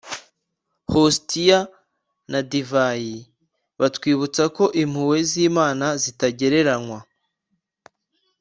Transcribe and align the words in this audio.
-hostiya 0.85 1.59
na 2.31 2.39
divayi 2.51 3.17
bitwibutsa 3.79 4.43
ko 4.55 4.63
impuhwe 4.83 5.17
z’imana 5.29 5.87
zitagereranywa. 6.03 6.99